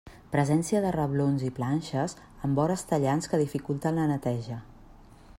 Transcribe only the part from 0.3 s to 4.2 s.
Presència de reblons i planxes amb vores tallants que dificulten la